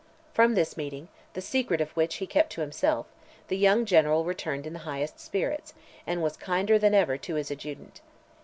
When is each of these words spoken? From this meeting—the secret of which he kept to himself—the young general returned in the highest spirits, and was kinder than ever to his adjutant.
From 0.33 0.55
this 0.55 0.77
meeting—the 0.77 1.41
secret 1.41 1.79
of 1.79 1.91
which 1.91 2.15
he 2.15 2.25
kept 2.25 2.51
to 2.53 2.61
himself—the 2.61 3.55
young 3.55 3.85
general 3.85 4.23
returned 4.25 4.65
in 4.65 4.73
the 4.73 4.79
highest 4.79 5.19
spirits, 5.19 5.75
and 6.07 6.23
was 6.23 6.35
kinder 6.37 6.79
than 6.79 6.95
ever 6.95 7.19
to 7.19 7.35
his 7.35 7.51
adjutant. 7.51 8.01